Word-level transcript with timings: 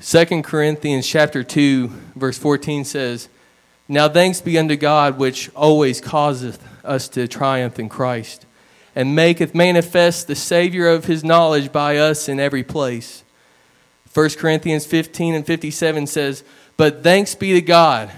2 0.00 0.42
Corinthians 0.42 1.06
chapter 1.06 1.44
2 1.44 1.88
verse 2.16 2.36
14 2.36 2.84
says, 2.84 3.28
"Now 3.88 4.08
thanks 4.08 4.40
be 4.40 4.58
unto 4.58 4.76
God 4.76 5.18
which 5.18 5.50
always 5.54 6.00
causeth 6.00 6.58
us 6.84 7.08
to 7.10 7.28
triumph 7.28 7.78
in 7.78 7.88
Christ, 7.88 8.44
and 8.96 9.14
maketh 9.14 9.54
manifest 9.54 10.26
the 10.26 10.34
savior 10.34 10.88
of 10.88 11.04
his 11.04 11.22
knowledge 11.22 11.70
by 11.70 11.96
us 11.96 12.28
in 12.28 12.40
every 12.40 12.64
place." 12.64 13.22
1 14.12 14.36
Corinthians 14.36 14.84
15 14.84 15.34
and 15.34 15.46
57 15.46 16.08
says, 16.08 16.42
"But 16.76 17.04
thanks 17.04 17.36
be 17.36 17.52
to 17.52 17.60
God 17.60 18.10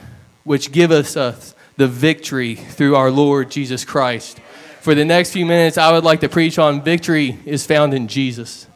which 0.45 0.72
giveth 0.72 1.14
us 1.16 1.54
the 1.77 1.88
victory 1.88 2.54
through 2.54 2.96
our 2.96 3.11
Lord 3.11 3.50
Jesus 3.50 3.84
Christ." 3.84 4.38
For 4.80 4.95
the 4.95 5.04
next 5.04 5.32
few 5.32 5.45
minutes 5.45 5.77
I 5.77 5.93
would 5.93 6.04
like 6.04 6.20
to 6.20 6.29
preach 6.29 6.58
on 6.58 6.82
victory 6.82 7.38
is 7.45 7.66
found 7.66 7.93
in 7.93 8.08
Jesus. 8.08 8.66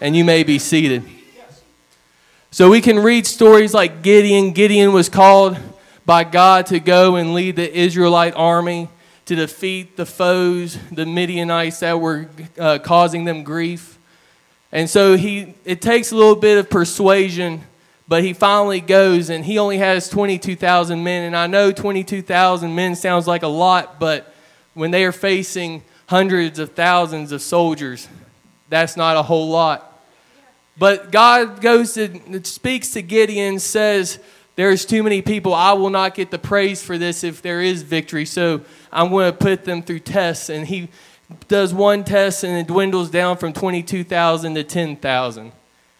And 0.00 0.16
you 0.16 0.24
may 0.24 0.44
be 0.44 0.58
seated. 0.58 1.02
So 2.50 2.70
we 2.70 2.80
can 2.80 2.98
read 2.98 3.26
stories 3.26 3.74
like 3.74 4.00
Gideon. 4.00 4.52
Gideon 4.52 4.94
was 4.94 5.10
called 5.10 5.58
by 6.06 6.24
God 6.24 6.64
to 6.66 6.80
go 6.80 7.16
and 7.16 7.34
lead 7.34 7.56
the 7.56 7.78
Israelite 7.78 8.32
army 8.34 8.88
to 9.26 9.36
defeat 9.36 9.98
the 9.98 10.06
foes, 10.06 10.78
the 10.90 11.04
Midianites 11.04 11.80
that 11.80 12.00
were 12.00 12.26
uh, 12.58 12.78
causing 12.78 13.26
them 13.26 13.44
grief. 13.44 13.98
And 14.72 14.88
so 14.88 15.14
he, 15.18 15.54
it 15.66 15.82
takes 15.82 16.10
a 16.10 16.16
little 16.16 16.36
bit 16.36 16.56
of 16.56 16.70
persuasion, 16.70 17.60
but 18.08 18.24
he 18.24 18.32
finally 18.32 18.80
goes 18.80 19.28
and 19.28 19.44
he 19.44 19.58
only 19.58 19.76
has 19.76 20.08
22,000 20.08 21.04
men. 21.04 21.24
And 21.24 21.36
I 21.36 21.48
know 21.48 21.70
22,000 21.70 22.74
men 22.74 22.96
sounds 22.96 23.26
like 23.26 23.42
a 23.42 23.48
lot, 23.48 24.00
but 24.00 24.34
when 24.72 24.90
they 24.90 25.04
are 25.04 25.12
facing 25.12 25.82
hundreds 26.06 26.58
of 26.58 26.72
thousands 26.72 27.30
of 27.30 27.42
soldiers, 27.42 28.08
that's 28.70 28.96
not 28.96 29.18
a 29.18 29.22
whole 29.22 29.50
lot. 29.50 29.97
But 30.78 31.10
God 31.10 31.60
goes 31.60 31.94
to 31.94 32.44
speaks 32.44 32.90
to 32.90 33.02
Gideon, 33.02 33.58
says, 33.58 34.18
There's 34.56 34.84
too 34.84 35.02
many 35.02 35.22
people. 35.22 35.54
I 35.54 35.72
will 35.72 35.90
not 35.90 36.14
get 36.14 36.30
the 36.30 36.38
praise 36.38 36.82
for 36.82 36.96
this 36.96 37.24
if 37.24 37.42
there 37.42 37.60
is 37.60 37.82
victory. 37.82 38.24
So 38.24 38.62
I'm 38.92 39.10
going 39.10 39.30
to 39.30 39.36
put 39.36 39.64
them 39.64 39.82
through 39.82 40.00
tests. 40.00 40.48
And 40.48 40.66
he 40.66 40.88
does 41.48 41.74
one 41.74 42.04
test 42.04 42.44
and 42.44 42.56
it 42.56 42.66
dwindles 42.66 43.10
down 43.10 43.36
from 43.36 43.52
22,000 43.52 44.54
to 44.54 44.64
10,000. 44.64 45.52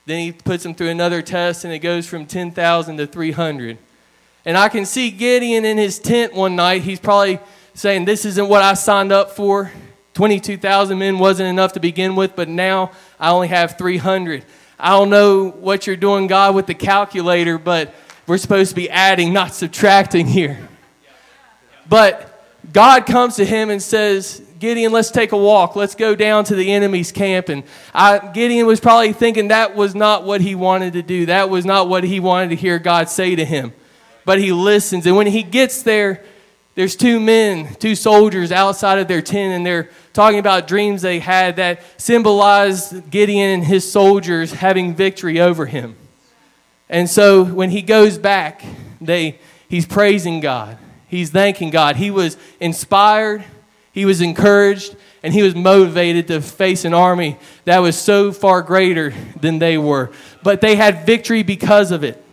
Then 0.06 0.20
he 0.20 0.32
puts 0.32 0.62
them 0.62 0.74
through 0.74 0.88
another 0.88 1.20
test 1.20 1.64
and 1.64 1.72
it 1.72 1.80
goes 1.80 2.06
from 2.06 2.24
10,000 2.24 2.96
to 2.96 3.06
300. 3.06 3.78
And 4.46 4.56
I 4.56 4.68
can 4.68 4.86
see 4.86 5.10
Gideon 5.10 5.64
in 5.64 5.76
his 5.76 5.98
tent 5.98 6.32
one 6.32 6.56
night. 6.56 6.82
He's 6.82 7.00
probably 7.00 7.40
saying, 7.74 8.04
This 8.04 8.24
isn't 8.24 8.48
what 8.48 8.62
I 8.62 8.74
signed 8.74 9.12
up 9.12 9.32
for. 9.32 9.70
22,000 10.14 10.98
men 10.98 11.18
wasn't 11.18 11.48
enough 11.48 11.74
to 11.74 11.80
begin 11.80 12.16
with, 12.16 12.34
but 12.34 12.48
now 12.48 12.90
I 13.20 13.30
only 13.30 13.48
have 13.48 13.78
300. 13.78 14.44
I 14.78 14.90
don't 14.90 15.10
know 15.10 15.50
what 15.50 15.86
you're 15.86 15.96
doing, 15.96 16.28
God, 16.28 16.54
with 16.54 16.66
the 16.66 16.74
calculator, 16.74 17.58
but 17.58 17.94
we're 18.26 18.38
supposed 18.38 18.70
to 18.70 18.76
be 18.76 18.88
adding, 18.88 19.32
not 19.32 19.54
subtracting 19.54 20.26
here. 20.26 20.68
But 21.88 22.44
God 22.72 23.06
comes 23.06 23.36
to 23.36 23.44
him 23.44 23.70
and 23.70 23.82
says, 23.82 24.42
Gideon, 24.58 24.92
let's 24.92 25.10
take 25.10 25.32
a 25.32 25.36
walk. 25.36 25.74
Let's 25.76 25.94
go 25.94 26.14
down 26.14 26.44
to 26.44 26.54
the 26.54 26.72
enemy's 26.72 27.10
camp. 27.10 27.48
And 27.48 27.64
I, 27.94 28.18
Gideon 28.18 28.66
was 28.66 28.80
probably 28.80 29.12
thinking 29.12 29.48
that 29.48 29.74
was 29.74 29.94
not 29.94 30.24
what 30.24 30.40
he 30.40 30.54
wanted 30.54 30.92
to 30.92 31.02
do. 31.02 31.26
That 31.26 31.48
was 31.48 31.64
not 31.64 31.88
what 31.88 32.04
he 32.04 32.20
wanted 32.20 32.50
to 32.50 32.56
hear 32.56 32.78
God 32.78 33.08
say 33.08 33.34
to 33.36 33.44
him. 33.44 33.72
But 34.24 34.38
he 34.38 34.52
listens. 34.52 35.06
And 35.06 35.16
when 35.16 35.26
he 35.26 35.42
gets 35.42 35.82
there, 35.82 36.22
there's 36.78 36.94
two 36.94 37.18
men, 37.18 37.74
two 37.80 37.96
soldiers 37.96 38.52
outside 38.52 39.00
of 39.00 39.08
their 39.08 39.20
tent, 39.20 39.52
and 39.52 39.66
they're 39.66 39.90
talking 40.12 40.38
about 40.38 40.68
dreams 40.68 41.02
they 41.02 41.18
had 41.18 41.56
that 41.56 41.82
symbolized 42.00 43.10
Gideon 43.10 43.50
and 43.50 43.64
his 43.64 43.90
soldiers 43.90 44.52
having 44.52 44.94
victory 44.94 45.40
over 45.40 45.66
him. 45.66 45.96
And 46.88 47.10
so 47.10 47.42
when 47.42 47.70
he 47.70 47.82
goes 47.82 48.16
back, 48.16 48.62
they, 49.00 49.40
he's 49.68 49.86
praising 49.86 50.38
God. 50.38 50.78
He's 51.08 51.30
thanking 51.30 51.70
God. 51.70 51.96
He 51.96 52.12
was 52.12 52.36
inspired, 52.60 53.42
he 53.90 54.04
was 54.04 54.20
encouraged, 54.20 54.94
and 55.24 55.34
he 55.34 55.42
was 55.42 55.56
motivated 55.56 56.28
to 56.28 56.40
face 56.40 56.84
an 56.84 56.94
army 56.94 57.38
that 57.64 57.80
was 57.80 57.98
so 57.98 58.30
far 58.30 58.62
greater 58.62 59.12
than 59.40 59.58
they 59.58 59.78
were. 59.78 60.12
But 60.44 60.60
they 60.60 60.76
had 60.76 61.04
victory 61.04 61.42
because 61.42 61.90
of 61.90 62.04
it. 62.04 62.24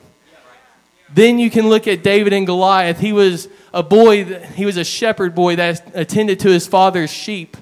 Then 1.14 1.40
you 1.40 1.50
can 1.50 1.70
look 1.70 1.88
at 1.88 2.04
David 2.04 2.34
and 2.34 2.46
Goliath. 2.46 3.00
He 3.00 3.14
was 3.14 3.48
a 3.74 3.84
boy, 3.84 4.26
he 4.56 4.66
was 4.66 4.78
a 4.78 4.84
shepherd 4.84 5.36
boy 5.36 5.56
that 5.58 5.92
attended 5.94 6.40
to 6.42 6.50
his 6.50 6.68
father's 6.68 7.12
sheep. 7.12 7.58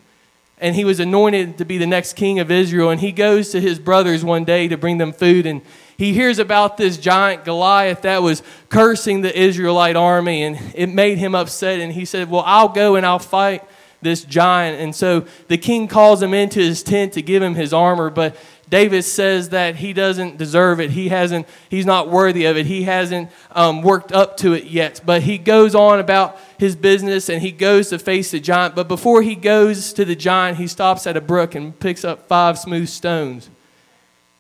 And 0.59 0.75
he 0.75 0.85
was 0.85 1.01
anointed 1.01 1.57
to 1.57 1.65
be 1.65 1.77
the 1.77 1.87
next 1.87 2.13
king 2.13 2.39
of 2.39 2.49
Israel. 2.49 2.89
And 2.89 3.01
he 3.01 3.11
goes 3.11 3.49
to 3.49 3.59
his 3.59 3.79
brothers 3.79 4.23
one 4.23 4.45
day 4.45 4.69
to 4.69 4.77
bring 4.77 4.97
them 4.97 5.11
food. 5.11 5.45
And 5.45 5.61
he 5.97 6.13
hears 6.13 6.39
about 6.39 6.77
this 6.77 6.97
giant 6.97 7.43
Goliath 7.43 8.03
that 8.03 8.21
was 8.21 8.41
cursing 8.69 9.21
the 9.21 9.37
Israelite 9.37 9.97
army. 9.97 10.43
And 10.43 10.57
it 10.73 10.87
made 10.87 11.17
him 11.17 11.35
upset. 11.35 11.81
And 11.81 11.91
he 11.91 12.05
said, 12.05 12.29
Well, 12.29 12.43
I'll 12.45 12.69
go 12.69 12.95
and 12.95 13.05
I'll 13.05 13.19
fight 13.19 13.63
this 14.03 14.23
giant. 14.23 14.79
And 14.79 14.95
so 14.95 15.25
the 15.47 15.57
king 15.57 15.87
calls 15.87 16.21
him 16.21 16.33
into 16.33 16.59
his 16.59 16.83
tent 16.83 17.13
to 17.13 17.21
give 17.21 17.41
him 17.43 17.55
his 17.55 17.73
armor. 17.73 18.09
But 18.09 18.37
David 18.73 19.03
says 19.03 19.50
that 19.50 19.75
he 19.75 19.94
doesn't 19.94 20.39
deserve 20.39 20.79
it. 20.79 20.89
He 20.89 21.09
hasn't, 21.09 21.47
he's 21.69 21.85
not 21.85 22.09
worthy 22.09 22.45
of 22.45 22.57
it. 22.57 22.66
He 22.66 22.81
hasn't 22.81 23.29
um, 23.51 23.84
worked 23.84 24.11
up 24.11 24.35
to 24.38 24.53
it 24.53 24.63
yet. 24.63 25.00
But 25.06 25.22
he 25.22 25.38
goes 25.38 25.75
on 25.75 26.00
about 26.00 26.39
his 26.57 26.75
business 26.75 27.29
and 27.29 27.39
he 27.39 27.51
goes 27.51 27.89
to 27.89 28.00
face 28.00 28.31
the 28.31 28.39
giant. 28.39 28.73
But 28.73 28.88
before 28.88 29.22
he 29.22 29.35
goes 29.35 29.94
to 29.94 30.06
the 30.06 30.16
giant, 30.16 30.57
he 30.57 30.66
stops 30.66 31.06
at 31.06 31.16
a 31.16 31.22
brook 31.22 31.53
and 31.53 31.79
picks 31.79 32.03
up 32.03 32.28
five 32.28 32.57
smooth 32.57 32.89
stones. 32.89 33.51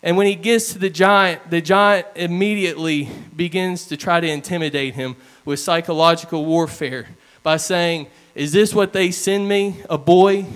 And 0.01 0.17
when 0.17 0.25
he 0.25 0.33
gets 0.33 0.73
to 0.73 0.79
the 0.79 0.89
giant, 0.89 1.51
the 1.51 1.61
giant 1.61 2.07
immediately 2.15 3.11
begins 3.35 3.85
to 3.89 3.97
try 3.97 4.19
to 4.19 4.27
intimidate 4.27 4.95
him 4.95 5.15
with 5.45 5.59
psychological 5.59 6.43
warfare 6.43 7.05
by 7.43 7.57
saying, 7.57 8.07
Is 8.33 8.51
this 8.51 8.73
what 8.73 8.93
they 8.93 9.11
send 9.11 9.47
me? 9.47 9.83
A 9.91 9.99
boy? 9.99 10.47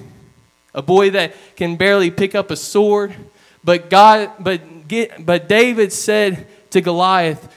A 0.73 0.81
boy 0.81 1.11
that 1.11 1.35
can 1.55 1.75
barely 1.75 2.09
pick 2.09 2.33
up 2.33 2.49
a 2.49 2.55
sword? 2.55 3.15
But 3.63 3.89
God, 3.89 4.31
but 4.39 4.87
get, 4.87 5.25
but 5.25 5.47
David 5.49 5.91
said 5.91 6.47
to 6.71 6.81
Goliath, 6.81 7.47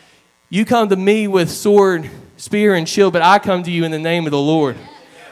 "You 0.49 0.65
come 0.65 0.89
to 0.89 0.97
me 0.97 1.29
with 1.29 1.51
sword, 1.51 2.11
spear, 2.37 2.75
and 2.75 2.89
shield, 2.89 3.13
but 3.13 3.23
I 3.23 3.39
come 3.39 3.63
to 3.63 3.71
you 3.71 3.85
in 3.85 3.91
the 3.91 3.99
name 3.99 4.27
of 4.27 4.31
the 4.31 4.39
Lord, 4.39 4.77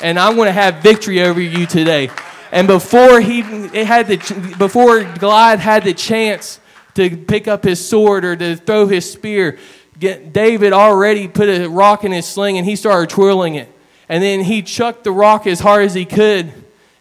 and 0.01 0.19
I'm 0.19 0.37
going 0.37 0.47
to 0.47 0.53
have 0.53 0.77
victory 0.77 1.23
over 1.23 1.41
you 1.41 1.67
today." 1.67 2.11
And 2.51 2.67
before 2.67 3.21
he 3.21 3.41
had 3.85 4.09
the 4.09 4.55
before 4.59 5.05
Goliath 5.05 5.61
had 5.61 5.85
the 5.85 5.95
chance 5.95 6.61
to 6.95 7.17
pick 7.17 7.47
up 7.47 7.65
his 7.65 7.87
sword 7.87 8.25
or 8.25 8.37
to 8.37 8.57
throw 8.57 8.87
his 8.87 9.11
spear, 9.11 9.59
David 9.99 10.73
already 10.73 11.29
put 11.29 11.49
a 11.49 11.69
rock 11.69 12.05
in 12.05 12.13
his 12.13 12.27
sling 12.27 12.57
and 12.57 12.67
he 12.67 12.77
started 12.77 13.11
twirling 13.11 13.57
it. 13.57 13.69
And 14.09 14.23
then 14.23 14.41
he 14.41 14.63
chucked 14.63 15.05
the 15.05 15.13
rock 15.13 15.47
as 15.47 15.61
hard 15.61 15.85
as 15.85 15.93
he 15.93 16.07
could 16.07 16.53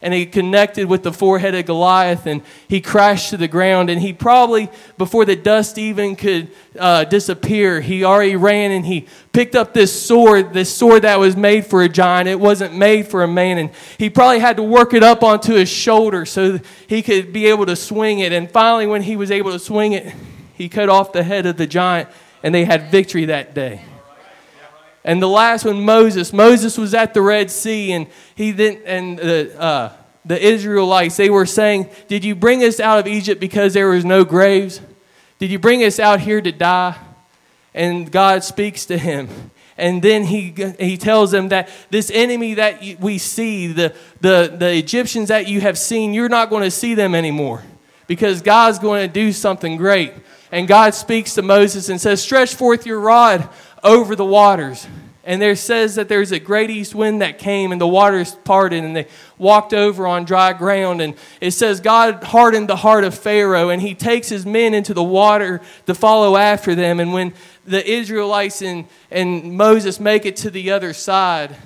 and 0.07 0.13
he 0.13 0.25
connected 0.25 0.87
with 0.87 1.03
the 1.03 1.11
forehead 1.11 1.53
of 1.53 1.65
Goliath 1.65 2.27
and 2.27 2.41
he 2.69 2.79
crashed 2.79 3.31
to 3.31 3.37
the 3.37 3.49
ground. 3.49 3.89
And 3.89 3.99
he 3.99 4.13
probably, 4.13 4.69
before 4.97 5.25
the 5.25 5.35
dust 5.35 5.77
even 5.77 6.15
could 6.15 6.49
uh, 6.79 7.03
disappear, 7.03 7.81
he 7.81 8.05
already 8.05 8.37
ran 8.37 8.71
and 8.71 8.85
he 8.85 9.05
picked 9.33 9.53
up 9.53 9.73
this 9.73 9.91
sword, 9.91 10.53
this 10.53 10.73
sword 10.73 11.01
that 11.01 11.19
was 11.19 11.35
made 11.35 11.65
for 11.65 11.83
a 11.83 11.89
giant. 11.89 12.29
It 12.29 12.39
wasn't 12.39 12.73
made 12.73 13.09
for 13.09 13.21
a 13.21 13.27
man. 13.27 13.57
And 13.57 13.69
he 13.97 14.09
probably 14.09 14.39
had 14.39 14.55
to 14.55 14.63
work 14.63 14.93
it 14.93 15.03
up 15.03 15.23
onto 15.23 15.55
his 15.55 15.67
shoulder 15.67 16.25
so 16.25 16.57
he 16.87 17.01
could 17.01 17.33
be 17.33 17.47
able 17.47 17.65
to 17.65 17.75
swing 17.75 18.19
it. 18.19 18.31
And 18.31 18.49
finally, 18.49 18.87
when 18.87 19.01
he 19.01 19.17
was 19.17 19.29
able 19.29 19.51
to 19.51 19.59
swing 19.59 19.91
it, 19.91 20.15
he 20.53 20.69
cut 20.69 20.87
off 20.87 21.11
the 21.11 21.23
head 21.23 21.45
of 21.45 21.57
the 21.57 21.67
giant 21.67 22.07
and 22.43 22.55
they 22.55 22.63
had 22.63 22.91
victory 22.91 23.25
that 23.25 23.53
day. 23.53 23.81
And 25.07 25.21
the 25.21 25.29
last 25.29 25.63
one, 25.63 25.85
Moses. 25.85 26.33
Moses 26.33 26.77
was 26.77 26.93
at 26.93 27.13
the 27.13 27.21
Red 27.21 27.49
Sea, 27.49 27.93
and 27.93 28.07
he 28.35 28.51
then 28.51 28.81
and 28.85 29.17
the 29.17 29.59
uh, 29.59 29.93
the 30.25 30.37
Israelites 30.37 31.15
they 31.15 31.29
were 31.29 31.45
saying, 31.45 31.89
"Did 32.09 32.25
you 32.25 32.35
bring 32.35 32.61
us 32.61 32.81
out 32.81 32.99
of 32.99 33.07
Egypt 33.07 33.39
because 33.39 33.73
there 33.73 33.87
was 33.87 34.03
no 34.03 34.25
graves? 34.25 34.81
Did 35.39 35.49
you 35.49 35.59
bring 35.59 35.81
us 35.85 35.97
out 35.97 36.19
here 36.19 36.41
to 36.41 36.51
die?" 36.51 36.97
And 37.73 38.11
God 38.11 38.43
speaks 38.43 38.85
to 38.87 38.97
him. 38.97 39.29
And 39.77 40.01
then 40.01 40.25
he, 40.25 40.55
he 40.79 40.97
tells 40.97 41.29
them 41.31 41.49
that 41.49 41.69
this 41.91 42.09
enemy 42.11 42.55
that 42.55 42.81
we 42.99 43.19
see, 43.19 43.67
the, 43.67 43.93
the, 44.21 44.51
the 44.57 44.75
Egyptians 44.75 45.27
that 45.27 45.47
you 45.47 45.61
have 45.61 45.77
seen, 45.77 46.15
you're 46.15 46.29
not 46.29 46.49
going 46.49 46.63
to 46.63 46.71
see 46.71 46.95
them 46.95 47.13
anymore 47.13 47.61
because 48.07 48.41
God's 48.41 48.79
going 48.79 49.07
to 49.07 49.13
do 49.13 49.31
something 49.31 49.77
great. 49.77 50.13
And 50.51 50.67
God 50.67 50.95
speaks 50.95 51.35
to 51.35 51.43
Moses 51.43 51.89
and 51.89 52.01
says, 52.01 52.23
Stretch 52.23 52.55
forth 52.55 52.87
your 52.87 52.99
rod 52.99 53.47
over 53.83 54.15
the 54.15 54.25
waters. 54.25 54.87
And 55.23 55.41
there 55.41 55.57
says 55.57 55.95
that 55.95 56.07
there's 56.07 56.31
a 56.31 56.39
great 56.39 56.69
east 56.69 56.95
wind 56.95 57.21
that 57.21 57.37
came 57.37 57.73
and 57.73 57.81
the 57.81 57.87
waters 57.87 58.35
parted 58.45 58.83
and 58.85 58.95
they 58.95 59.07
walked 59.37 59.73
over 59.73 60.07
on 60.07 60.23
dry 60.23 60.53
ground. 60.53 61.01
And 61.01 61.15
it 61.41 61.51
says 61.51 61.81
God 61.81 62.23
hardened 62.23 62.69
the 62.69 62.77
heart 62.77 63.03
of 63.03 63.13
Pharaoh 63.13 63.69
and 63.69 63.81
he 63.81 63.93
takes 63.93 64.29
his 64.29 64.45
men 64.45 64.73
into 64.73 64.93
the 64.93 65.03
water 65.03 65.59
to 65.85 65.93
follow 65.93 66.37
after 66.37 66.75
them. 66.75 67.01
And 67.01 67.11
when 67.11 67.33
the 67.65 67.85
Israelites 67.85 68.61
and, 68.61 68.85
and 69.11 69.57
Moses 69.57 69.99
make 69.99 70.25
it 70.25 70.37
to 70.37 70.49
the 70.49 70.71
other 70.71 70.93
side, 70.93 71.57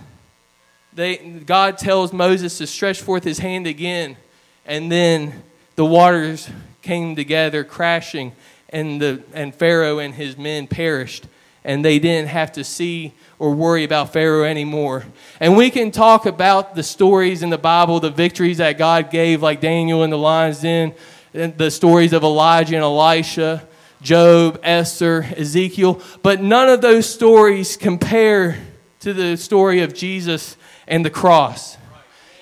they, 0.93 1.17
God 1.17 1.77
tells 1.77 2.11
Moses 2.11 2.57
to 2.57 2.65
stretch 2.65 2.99
forth 2.99 3.23
his 3.23 3.37
hand 3.37 3.67
again. 3.67 4.17
And 4.65 4.91
then 4.91 5.43
the 5.75 5.85
waters 5.85 6.49
came 6.81 7.15
together 7.15 7.63
crashing 7.63 8.33
and, 8.69 9.01
the, 9.01 9.23
and 9.33 9.53
Pharaoh 9.53 9.99
and 9.99 10.13
his 10.13 10.37
men 10.37 10.67
perished, 10.67 11.27
and 11.63 11.85
they 11.85 11.99
didn't 11.99 12.29
have 12.29 12.51
to 12.53 12.63
see 12.63 13.13
or 13.37 13.53
worry 13.53 13.83
about 13.83 14.13
Pharaoh 14.13 14.43
anymore. 14.43 15.05
And 15.39 15.55
we 15.55 15.69
can 15.69 15.91
talk 15.91 16.25
about 16.25 16.75
the 16.75 16.83
stories 16.83 17.43
in 17.43 17.49
the 17.49 17.57
Bible, 17.57 17.99
the 17.99 18.09
victories 18.09 18.57
that 18.57 18.77
God 18.77 19.11
gave, 19.11 19.41
like 19.41 19.61
Daniel 19.61 20.03
in 20.03 20.09
the 20.09 20.17
lion's 20.17 20.61
den, 20.61 20.93
the 21.33 21.71
stories 21.71 22.13
of 22.13 22.23
Elijah 22.23 22.75
and 22.75 22.83
Elisha, 22.83 23.67
Job, 24.01 24.59
Esther, 24.63 25.27
Ezekiel, 25.37 26.01
but 26.23 26.41
none 26.41 26.69
of 26.69 26.81
those 26.81 27.07
stories 27.07 27.77
compare 27.77 28.57
to 29.01 29.13
the 29.13 29.37
story 29.37 29.81
of 29.81 29.93
Jesus 29.93 30.57
and 30.87 31.05
the 31.05 31.09
cross. 31.09 31.77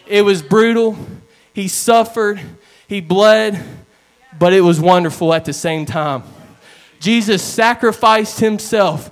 It 0.07 0.24
was 0.24 0.42
brutal. 0.42 0.98
He 1.54 1.68
suffered. 1.68 2.39
He 2.88 3.01
bled, 3.01 3.63
but 4.38 4.54
it 4.54 4.62
was 4.62 4.80
wonderful 4.80 5.33
at 5.33 5.45
the 5.45 5.54
same 5.54 5.86
time. 5.86 6.24
Jesus 7.00 7.42
sacrificed 7.42 8.40
himself 8.40 9.12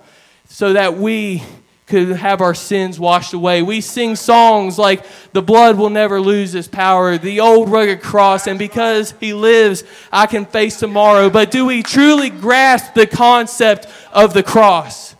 so 0.49 0.73
that 0.73 0.97
we 0.97 1.43
could 1.87 2.09
have 2.09 2.41
our 2.41 2.53
sins 2.53 2.99
washed 2.99 3.33
away. 3.33 3.61
We 3.61 3.79
sing 3.79 4.17
songs 4.17 4.77
like 4.77 5.05
the 5.31 5.41
blood 5.41 5.77
will 5.77 5.89
never 5.89 6.19
lose 6.19 6.53
its 6.53 6.67
power, 6.67 7.17
the 7.17 7.39
old 7.39 7.69
rugged 7.69 8.01
cross, 8.01 8.45
and 8.45 8.59
because 8.59 9.13
he 9.21 9.33
lives, 9.33 9.85
I 10.11 10.27
can 10.27 10.45
face 10.45 10.77
tomorrow. 10.79 11.29
But 11.29 11.49
do 11.49 11.65
we 11.65 11.83
truly 11.83 12.29
grasp 12.29 12.93
the 12.93 13.07
concept 13.07 13.87
of 14.11 14.33
the 14.33 14.43
cross? 14.43 15.15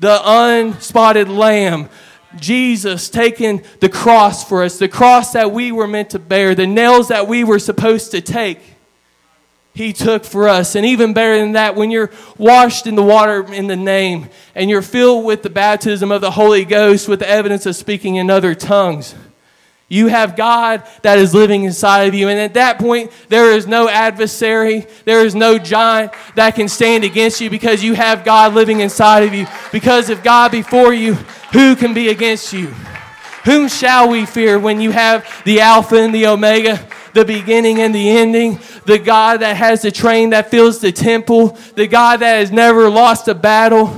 The 0.00 0.20
unspotted 0.22 1.30
lamb, 1.30 1.88
Jesus 2.36 3.08
taking 3.08 3.64
the 3.80 3.88
cross 3.88 4.46
for 4.46 4.64
us, 4.64 4.78
the 4.78 4.88
cross 4.88 5.32
that 5.32 5.50
we 5.50 5.72
were 5.72 5.88
meant 5.88 6.10
to 6.10 6.18
bear, 6.18 6.54
the 6.54 6.66
nails 6.66 7.08
that 7.08 7.26
we 7.26 7.42
were 7.42 7.58
supposed 7.58 8.10
to 8.10 8.20
take. 8.20 8.60
He 9.74 9.92
took 9.92 10.24
for 10.24 10.48
us. 10.48 10.74
And 10.74 10.84
even 10.84 11.14
better 11.14 11.38
than 11.38 11.52
that, 11.52 11.76
when 11.76 11.90
you're 11.90 12.10
washed 12.36 12.86
in 12.86 12.94
the 12.94 13.02
water 13.02 13.50
in 13.52 13.68
the 13.68 13.76
name 13.76 14.28
and 14.54 14.68
you're 14.68 14.82
filled 14.82 15.24
with 15.24 15.42
the 15.42 15.50
baptism 15.50 16.12
of 16.12 16.20
the 16.20 16.32
Holy 16.32 16.64
Ghost 16.64 17.08
with 17.08 17.20
the 17.20 17.28
evidence 17.28 17.64
of 17.64 17.74
speaking 17.74 18.16
in 18.16 18.28
other 18.28 18.54
tongues, 18.54 19.14
you 19.92 20.06
have 20.06 20.36
God 20.36 20.82
that 21.02 21.18
is 21.18 21.34
living 21.34 21.64
inside 21.64 22.04
of 22.04 22.14
you. 22.14 22.28
And 22.28 22.40
at 22.40 22.54
that 22.54 22.78
point, 22.78 23.12
there 23.28 23.52
is 23.52 23.66
no 23.66 23.90
adversary, 23.90 24.86
there 25.04 25.24
is 25.24 25.34
no 25.34 25.58
giant 25.58 26.12
that 26.34 26.54
can 26.54 26.68
stand 26.68 27.04
against 27.04 27.42
you 27.42 27.50
because 27.50 27.82
you 27.82 27.92
have 27.92 28.24
God 28.24 28.54
living 28.54 28.80
inside 28.80 29.24
of 29.24 29.34
you. 29.34 29.46
Because 29.70 30.08
if 30.08 30.22
God 30.22 30.50
before 30.50 30.94
you, 30.94 31.14
who 31.52 31.76
can 31.76 31.92
be 31.92 32.08
against 32.08 32.54
you? 32.54 32.68
Whom 33.44 33.68
shall 33.68 34.08
we 34.08 34.24
fear 34.24 34.58
when 34.58 34.80
you 34.80 34.92
have 34.92 35.26
the 35.44 35.60
Alpha 35.60 35.96
and 35.96 36.14
the 36.14 36.26
Omega, 36.26 36.80
the 37.12 37.26
beginning 37.26 37.78
and 37.78 37.94
the 37.94 38.08
ending, 38.08 38.60
the 38.84 38.98
God 38.98 39.40
that 39.40 39.56
has 39.56 39.82
the 39.82 39.90
train 39.90 40.30
that 40.30 40.50
fills 40.50 40.80
the 40.80 40.92
temple, 40.92 41.58
the 41.74 41.86
God 41.86 42.20
that 42.20 42.36
has 42.36 42.50
never 42.50 42.88
lost 42.88 43.28
a 43.28 43.34
battle? 43.34 43.88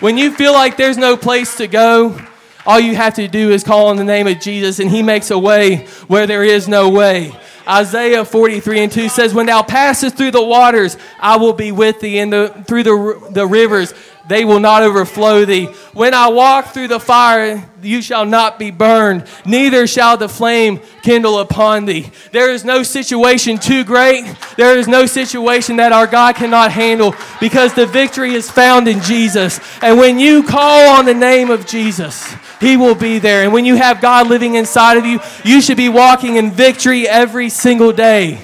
When 0.00 0.18
you 0.18 0.32
feel 0.32 0.52
like 0.52 0.76
there's 0.76 0.98
no 0.98 1.16
place 1.16 1.56
to 1.56 1.66
go, 1.66 2.18
all 2.66 2.80
you 2.80 2.94
have 2.96 3.14
to 3.14 3.28
do 3.28 3.50
is 3.50 3.62
call 3.62 3.86
on 3.86 3.96
the 3.96 4.04
name 4.04 4.26
of 4.26 4.40
Jesus, 4.40 4.78
and 4.78 4.90
He 4.90 5.02
makes 5.02 5.30
a 5.30 5.38
way 5.38 5.86
where 6.08 6.26
there 6.26 6.42
is 6.42 6.68
no 6.68 6.90
way. 6.90 7.34
Isaiah 7.66 8.24
43 8.24 8.80
and 8.80 8.92
2 8.92 9.08
says, 9.08 9.32
When 9.32 9.46
thou 9.46 9.62
passest 9.62 10.16
through 10.16 10.32
the 10.32 10.42
waters, 10.44 10.96
I 11.18 11.36
will 11.36 11.52
be 11.52 11.72
with 11.72 12.00
thee, 12.00 12.18
and 12.18 12.32
the, 12.32 12.64
through 12.66 12.82
the, 12.82 13.28
the 13.30 13.46
rivers, 13.46 13.94
they 14.28 14.44
will 14.44 14.60
not 14.60 14.82
overflow 14.82 15.44
thee. 15.44 15.66
When 15.92 16.14
I 16.14 16.28
walk 16.28 16.72
through 16.72 16.88
the 16.88 17.00
fire, 17.00 17.68
you 17.82 18.00
shall 18.00 18.24
not 18.24 18.58
be 18.58 18.70
burned, 18.70 19.26
neither 19.44 19.86
shall 19.86 20.16
the 20.16 20.28
flame 20.28 20.80
kindle 21.02 21.38
upon 21.38 21.84
thee. 21.84 22.10
There 22.32 22.50
is 22.50 22.64
no 22.64 22.82
situation 22.82 23.58
too 23.58 23.84
great. 23.84 24.24
There 24.56 24.78
is 24.78 24.88
no 24.88 25.06
situation 25.06 25.76
that 25.76 25.92
our 25.92 26.06
God 26.06 26.36
cannot 26.36 26.72
handle 26.72 27.14
because 27.40 27.74
the 27.74 27.86
victory 27.86 28.34
is 28.34 28.50
found 28.50 28.88
in 28.88 29.00
Jesus. 29.00 29.60
And 29.82 29.98
when 29.98 30.18
you 30.18 30.42
call 30.42 30.96
on 30.96 31.04
the 31.04 31.14
name 31.14 31.50
of 31.50 31.66
Jesus, 31.66 32.34
he 32.60 32.76
will 32.76 32.94
be 32.94 33.18
there. 33.18 33.44
And 33.44 33.52
when 33.52 33.64
you 33.64 33.76
have 33.76 34.00
God 34.00 34.28
living 34.28 34.54
inside 34.54 34.96
of 34.96 35.04
you, 35.04 35.20
you 35.44 35.60
should 35.60 35.76
be 35.76 35.88
walking 35.88 36.36
in 36.36 36.50
victory 36.50 37.06
every 37.06 37.50
single 37.50 37.92
day. 37.92 38.40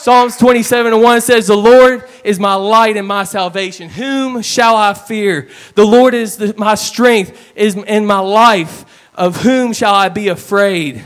Psalms 0.00 0.38
27 0.38 0.94
and 0.94 1.02
1 1.02 1.20
says, 1.20 1.48
The 1.48 1.54
Lord 1.54 2.08
is 2.24 2.40
my 2.40 2.54
light 2.54 2.96
and 2.96 3.06
my 3.06 3.24
salvation. 3.24 3.90
Whom 3.90 4.40
shall 4.40 4.74
I 4.74 4.94
fear? 4.94 5.50
The 5.74 5.84
Lord 5.84 6.14
is 6.14 6.38
the, 6.38 6.54
my 6.56 6.74
strength 6.74 7.38
is 7.54 7.76
in 7.76 8.06
my 8.06 8.20
life. 8.20 8.86
Of 9.14 9.42
whom 9.42 9.74
shall 9.74 9.92
I 9.92 10.08
be 10.08 10.28
afraid? 10.28 11.02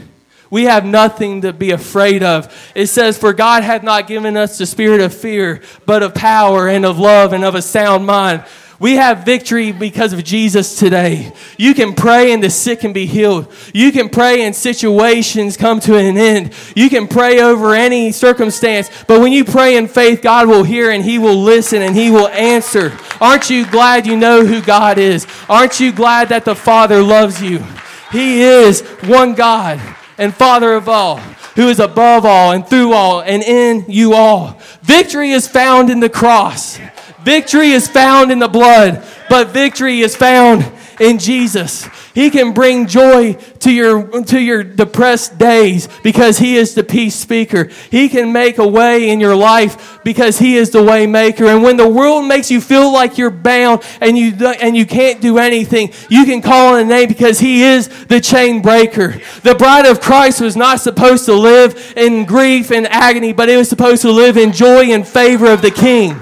We 0.48 0.66
have 0.66 0.84
nothing 0.84 1.40
to 1.40 1.52
be 1.52 1.72
afraid 1.72 2.22
of. 2.22 2.70
It 2.76 2.86
says, 2.86 3.18
For 3.18 3.32
God 3.32 3.64
hath 3.64 3.82
not 3.82 4.06
given 4.06 4.36
us 4.36 4.58
the 4.58 4.66
spirit 4.66 5.00
of 5.00 5.12
fear, 5.12 5.60
but 5.86 6.04
of 6.04 6.14
power 6.14 6.68
and 6.68 6.84
of 6.84 6.96
love 6.96 7.32
and 7.32 7.44
of 7.44 7.56
a 7.56 7.62
sound 7.62 8.06
mind. 8.06 8.44
We 8.80 8.96
have 8.96 9.24
victory 9.24 9.72
because 9.72 10.12
of 10.12 10.24
Jesus 10.24 10.78
today. 10.78 11.32
You 11.56 11.74
can 11.74 11.94
pray 11.94 12.32
and 12.32 12.42
the 12.42 12.50
sick 12.50 12.80
can 12.80 12.92
be 12.92 13.06
healed. 13.06 13.52
You 13.72 13.92
can 13.92 14.08
pray 14.08 14.42
and 14.42 14.54
situations 14.54 15.56
come 15.56 15.80
to 15.80 15.96
an 15.96 16.18
end. 16.18 16.52
You 16.74 16.90
can 16.90 17.06
pray 17.06 17.40
over 17.40 17.74
any 17.74 18.10
circumstance. 18.10 18.90
But 19.06 19.20
when 19.20 19.32
you 19.32 19.44
pray 19.44 19.76
in 19.76 19.86
faith, 19.86 20.22
God 20.22 20.48
will 20.48 20.64
hear 20.64 20.90
and 20.90 21.04
He 21.04 21.18
will 21.18 21.36
listen 21.36 21.82
and 21.82 21.94
He 21.94 22.10
will 22.10 22.28
answer. 22.28 22.96
Aren't 23.20 23.48
you 23.48 23.64
glad 23.66 24.06
you 24.06 24.16
know 24.16 24.44
who 24.44 24.60
God 24.60 24.98
is? 24.98 25.26
Aren't 25.48 25.78
you 25.78 25.92
glad 25.92 26.30
that 26.30 26.44
the 26.44 26.56
Father 26.56 27.02
loves 27.02 27.40
you? 27.40 27.64
He 28.10 28.42
is 28.42 28.80
one 29.04 29.34
God 29.34 29.80
and 30.18 30.34
Father 30.34 30.74
of 30.74 30.88
all 30.88 31.20
who 31.56 31.68
is 31.68 31.78
above 31.78 32.24
all 32.24 32.52
and 32.52 32.66
through 32.66 32.92
all 32.92 33.22
and 33.22 33.42
in 33.42 33.84
you 33.88 34.14
all. 34.14 34.60
Victory 34.82 35.30
is 35.30 35.46
found 35.46 35.90
in 35.90 36.00
the 36.00 36.08
cross. 36.08 36.78
Victory 37.24 37.70
is 37.70 37.88
found 37.88 38.30
in 38.30 38.38
the 38.38 38.48
blood, 38.48 39.04
but 39.28 39.48
victory 39.48 40.00
is 40.00 40.14
found 40.14 40.64
in 41.00 41.18
Jesus. 41.18 41.88
He 42.14 42.30
can 42.30 42.52
bring 42.52 42.86
joy 42.86 43.32
to 43.32 43.72
your, 43.72 44.22
to 44.24 44.40
your 44.40 44.62
depressed 44.62 45.36
days 45.36 45.88
because 46.02 46.38
He 46.38 46.56
is 46.56 46.74
the 46.74 46.84
peace 46.84 47.16
speaker. 47.16 47.70
He 47.90 48.08
can 48.08 48.32
make 48.32 48.58
a 48.58 48.66
way 48.66 49.10
in 49.10 49.18
your 49.18 49.34
life 49.34 50.00
because 50.04 50.38
He 50.38 50.56
is 50.56 50.70
the 50.70 50.82
way 50.82 51.06
maker. 51.06 51.46
And 51.46 51.62
when 51.62 51.76
the 51.76 51.88
world 51.88 52.26
makes 52.26 52.50
you 52.50 52.60
feel 52.60 52.92
like 52.92 53.18
you're 53.18 53.30
bound 53.30 53.82
and 54.00 54.16
you, 54.16 54.32
and 54.60 54.76
you 54.76 54.86
can't 54.86 55.20
do 55.20 55.38
anything, 55.38 55.92
you 56.08 56.24
can 56.24 56.40
call 56.40 56.74
on 56.74 56.80
a 56.80 56.84
name 56.84 57.08
because 57.08 57.40
He 57.40 57.62
is 57.62 57.88
the 58.06 58.20
chain 58.20 58.62
breaker. 58.62 59.18
The 59.42 59.56
bride 59.56 59.86
of 59.86 60.00
Christ 60.00 60.40
was 60.40 60.56
not 60.56 60.80
supposed 60.80 61.24
to 61.24 61.34
live 61.34 61.94
in 61.96 62.24
grief 62.26 62.70
and 62.70 62.86
agony, 62.86 63.32
but 63.32 63.48
it 63.48 63.56
was 63.56 63.68
supposed 63.68 64.02
to 64.02 64.12
live 64.12 64.36
in 64.36 64.52
joy 64.52 64.92
and 64.92 65.06
favor 65.06 65.50
of 65.50 65.62
the 65.62 65.72
King. 65.72 66.20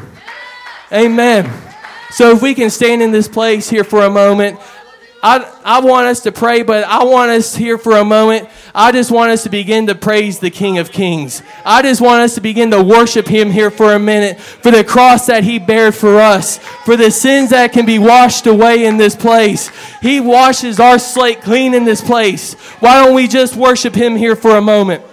Amen. 0.92 1.50
So 2.10 2.32
if 2.32 2.42
we 2.42 2.54
can 2.54 2.68
stand 2.68 3.02
in 3.02 3.10
this 3.10 3.26
place 3.26 3.70
here 3.70 3.84
for 3.84 4.02
a 4.02 4.10
moment, 4.10 4.60
I, 5.24 5.48
I 5.64 5.80
want 5.80 6.08
us 6.08 6.20
to 6.20 6.32
pray, 6.32 6.62
but 6.64 6.82
I 6.84 7.04
want 7.04 7.30
us 7.30 7.54
here 7.54 7.78
for 7.78 7.96
a 7.96 8.04
moment. 8.04 8.48
I 8.74 8.90
just 8.90 9.12
want 9.12 9.30
us 9.30 9.44
to 9.44 9.50
begin 9.50 9.86
to 9.86 9.94
praise 9.94 10.40
the 10.40 10.50
King 10.50 10.78
of 10.78 10.90
Kings. 10.90 11.42
I 11.64 11.80
just 11.80 12.00
want 12.00 12.22
us 12.22 12.34
to 12.34 12.40
begin 12.40 12.72
to 12.72 12.82
worship 12.82 13.28
Him 13.28 13.50
here 13.50 13.70
for 13.70 13.94
a 13.94 14.00
minute 14.00 14.40
for 14.40 14.72
the 14.72 14.82
cross 14.82 15.26
that 15.26 15.44
He 15.44 15.60
bared 15.60 15.94
for 15.94 16.18
us, 16.18 16.58
for 16.84 16.96
the 16.96 17.10
sins 17.12 17.50
that 17.50 17.72
can 17.72 17.86
be 17.86 18.00
washed 18.00 18.48
away 18.48 18.84
in 18.84 18.96
this 18.96 19.14
place. 19.14 19.70
He 20.02 20.20
washes 20.20 20.80
our 20.80 20.98
slate 20.98 21.40
clean 21.40 21.72
in 21.72 21.84
this 21.84 22.02
place. 22.02 22.54
Why 22.80 23.02
don't 23.02 23.14
we 23.14 23.28
just 23.28 23.54
worship 23.54 23.94
Him 23.94 24.16
here 24.16 24.34
for 24.34 24.56
a 24.56 24.62
moment? 24.62 25.04